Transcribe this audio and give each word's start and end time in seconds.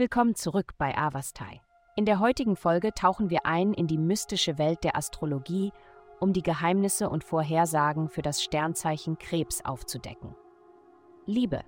Willkommen 0.00 0.34
zurück 0.34 0.72
bei 0.78 0.96
Avastai. 0.96 1.60
In 1.94 2.06
der 2.06 2.20
heutigen 2.20 2.56
Folge 2.56 2.94
tauchen 2.94 3.28
wir 3.28 3.44
ein 3.44 3.74
in 3.74 3.86
die 3.86 3.98
mystische 3.98 4.56
Welt 4.56 4.82
der 4.82 4.96
Astrologie, 4.96 5.74
um 6.20 6.32
die 6.32 6.42
Geheimnisse 6.42 7.10
und 7.10 7.22
Vorhersagen 7.22 8.08
für 8.08 8.22
das 8.22 8.42
Sternzeichen 8.42 9.18
Krebs 9.18 9.62
aufzudecken. 9.62 10.34
Liebe. 11.26 11.60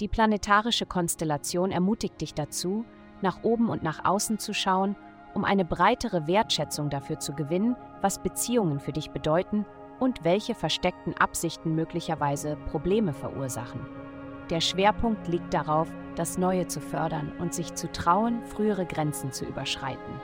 Die 0.00 0.06
planetarische 0.06 0.84
Konstellation 0.84 1.70
ermutigt 1.70 2.20
dich 2.20 2.34
dazu, 2.34 2.84
nach 3.22 3.42
oben 3.42 3.70
und 3.70 3.82
nach 3.82 4.04
außen 4.04 4.38
zu 4.38 4.52
schauen, 4.52 4.94
um 5.32 5.46
eine 5.46 5.64
breitere 5.64 6.26
Wertschätzung 6.26 6.90
dafür 6.90 7.20
zu 7.20 7.32
gewinnen, 7.32 7.74
was 8.02 8.22
Beziehungen 8.22 8.80
für 8.80 8.92
dich 8.92 9.12
bedeuten 9.12 9.64
und 9.98 10.24
welche 10.24 10.54
versteckten 10.54 11.14
Absichten 11.14 11.74
möglicherweise 11.74 12.56
Probleme 12.70 13.14
verursachen. 13.14 13.80
Der 14.50 14.60
Schwerpunkt 14.60 15.26
liegt 15.26 15.52
darauf, 15.52 15.88
das 16.14 16.38
Neue 16.38 16.68
zu 16.68 16.80
fördern 16.80 17.32
und 17.40 17.52
sich 17.52 17.74
zu 17.74 17.90
trauen, 17.90 18.44
frühere 18.44 18.86
Grenzen 18.86 19.32
zu 19.32 19.44
überschreiten. 19.44 20.20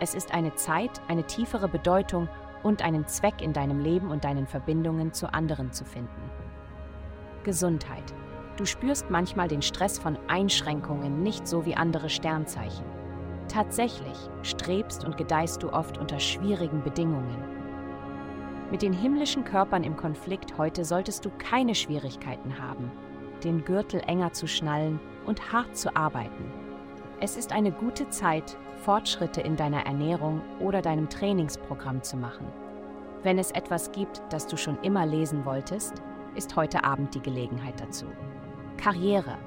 Es 0.00 0.14
ist 0.14 0.32
eine 0.32 0.54
Zeit, 0.54 1.02
eine 1.06 1.24
tiefere 1.24 1.68
Bedeutung 1.68 2.28
und 2.62 2.82
einen 2.82 3.06
Zweck 3.06 3.42
in 3.42 3.52
deinem 3.52 3.78
Leben 3.78 4.10
und 4.10 4.24
deinen 4.24 4.46
Verbindungen 4.46 5.12
zu 5.12 5.32
anderen 5.34 5.70
zu 5.70 5.84
finden. 5.84 6.30
Gesundheit. 7.44 8.14
Du 8.56 8.64
spürst 8.64 9.10
manchmal 9.10 9.48
den 9.48 9.62
Stress 9.62 9.98
von 9.98 10.18
Einschränkungen 10.28 11.22
nicht 11.22 11.46
so 11.46 11.66
wie 11.66 11.74
andere 11.74 12.08
Sternzeichen. 12.08 12.86
Tatsächlich 13.48 14.16
strebst 14.42 15.04
und 15.04 15.18
gedeihst 15.18 15.62
du 15.62 15.70
oft 15.72 15.98
unter 15.98 16.20
schwierigen 16.20 16.82
Bedingungen. 16.82 17.36
Mit 18.70 18.80
den 18.80 18.94
himmlischen 18.94 19.44
Körpern 19.44 19.84
im 19.84 19.96
Konflikt 19.96 20.56
heute 20.56 20.86
solltest 20.86 21.26
du 21.26 21.30
keine 21.38 21.74
Schwierigkeiten 21.74 22.58
haben 22.58 22.90
den 23.44 23.64
Gürtel 23.64 24.00
enger 24.06 24.32
zu 24.32 24.46
schnallen 24.46 25.00
und 25.26 25.52
hart 25.52 25.76
zu 25.76 25.94
arbeiten. 25.96 26.52
Es 27.20 27.36
ist 27.36 27.52
eine 27.52 27.70
gute 27.70 28.08
Zeit, 28.08 28.56
Fortschritte 28.82 29.40
in 29.40 29.56
deiner 29.56 29.86
Ernährung 29.86 30.40
oder 30.58 30.82
deinem 30.82 31.08
Trainingsprogramm 31.08 32.02
zu 32.02 32.16
machen. 32.16 32.46
Wenn 33.22 33.38
es 33.38 33.52
etwas 33.52 33.92
gibt, 33.92 34.20
das 34.30 34.48
du 34.48 34.56
schon 34.56 34.76
immer 34.82 35.06
lesen 35.06 35.44
wolltest, 35.44 36.02
ist 36.34 36.56
heute 36.56 36.82
Abend 36.82 37.14
die 37.14 37.22
Gelegenheit 37.22 37.80
dazu. 37.80 38.06
Karriere. 38.76 39.38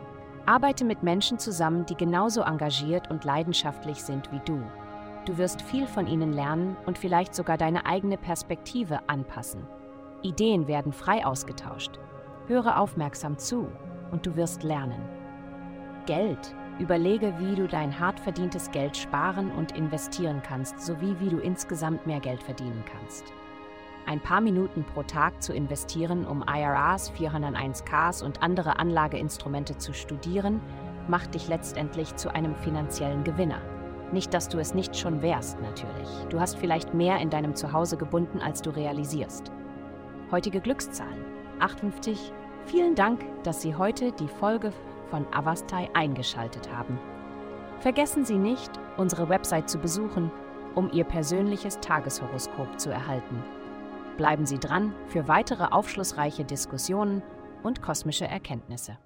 Arbeite 0.45 0.85
mit 0.85 1.03
Menschen 1.03 1.39
zusammen, 1.39 1.85
die 1.85 1.97
genauso 1.97 2.41
engagiert 2.41 3.09
und 3.09 3.25
leidenschaftlich 3.25 4.01
sind 4.01 4.31
wie 4.31 4.39
du. 4.45 4.61
Du 5.25 5.37
wirst 5.37 5.61
viel 5.61 5.87
von 5.87 6.07
ihnen 6.07 6.31
lernen 6.31 6.77
und 6.85 6.97
vielleicht 6.97 7.35
sogar 7.35 7.57
deine 7.57 7.85
eigene 7.85 8.17
Perspektive 8.17 9.09
anpassen. 9.09 9.67
Ideen 10.21 10.67
werden 10.67 10.93
frei 10.93 11.25
ausgetauscht. 11.25 11.99
Höre 12.47 12.79
aufmerksam 12.79 13.37
zu 13.37 13.67
und 14.15 14.25
du 14.25 14.37
wirst 14.37 14.63
lernen. 14.63 15.01
Geld. 16.05 16.55
Überlege, 16.79 17.33
wie 17.37 17.53
du 17.53 17.67
dein 17.67 17.99
hart 17.99 18.17
verdientes 18.17 18.71
Geld 18.71 18.95
sparen 18.95 19.51
und 19.51 19.73
investieren 19.73 20.41
kannst, 20.41 20.79
sowie 20.79 21.17
wie 21.19 21.27
du 21.27 21.39
insgesamt 21.39 22.07
mehr 22.07 22.21
Geld 22.21 22.41
verdienen 22.41 22.81
kannst. 22.89 23.25
Ein 24.05 24.21
paar 24.21 24.39
Minuten 24.39 24.85
pro 24.85 25.03
Tag 25.03 25.43
zu 25.43 25.53
investieren, 25.53 26.25
um 26.25 26.45
IRAs, 26.47 27.11
401ks 27.11 28.23
und 28.23 28.41
andere 28.41 28.79
Anlageinstrumente 28.79 29.77
zu 29.77 29.93
studieren, 29.93 30.61
macht 31.09 31.33
dich 31.33 31.49
letztendlich 31.49 32.15
zu 32.15 32.33
einem 32.33 32.55
finanziellen 32.55 33.25
Gewinner. 33.25 33.59
Nicht, 34.13 34.33
dass 34.33 34.47
du 34.47 34.59
es 34.59 34.73
nicht 34.73 34.95
schon 34.95 35.21
wärst, 35.21 35.59
natürlich. 35.59 36.09
Du 36.29 36.39
hast 36.39 36.57
vielleicht 36.57 36.93
mehr 36.93 37.19
in 37.19 37.29
deinem 37.29 37.53
Zuhause 37.53 37.97
gebunden, 37.97 38.39
als 38.39 38.61
du 38.61 38.69
realisierst. 38.69 39.51
Heutige 40.31 40.61
Glückszahlen 40.61 41.25
58, 41.59 42.33
Vielen 42.65 42.95
Dank, 42.95 43.23
dass 43.43 43.61
Sie 43.61 43.75
heute 43.75 44.11
die 44.11 44.27
Folge 44.27 44.73
von 45.09 45.25
Avastai 45.31 45.89
eingeschaltet 45.93 46.71
haben. 46.71 46.99
Vergessen 47.79 48.25
Sie 48.25 48.37
nicht, 48.37 48.71
unsere 48.97 49.29
Website 49.29 49.69
zu 49.69 49.77
besuchen, 49.77 50.31
um 50.73 50.91
Ihr 50.91 51.03
persönliches 51.03 51.79
Tageshoroskop 51.79 52.79
zu 52.79 52.89
erhalten. 52.89 53.43
Bleiben 54.17 54.45
Sie 54.45 54.57
dran 54.57 54.93
für 55.07 55.27
weitere 55.27 55.65
aufschlussreiche 55.65 56.43
Diskussionen 56.43 57.21
und 57.61 57.81
kosmische 57.83 58.25
Erkenntnisse. 58.25 58.97